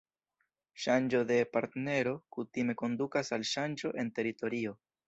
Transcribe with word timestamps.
Ŝanĝo 0.85 1.21
de 1.33 1.37
partnero 1.57 2.15
kutime 2.37 2.79
kondukas 2.83 3.33
al 3.39 3.47
ŝanĝo 3.53 3.95
en 4.05 4.13
teritorio. 4.19 4.81